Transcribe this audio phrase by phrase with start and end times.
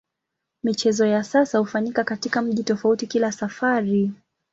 [0.63, 4.11] Michezo ya kisasa hufanyika katika mji tofauti kila safari.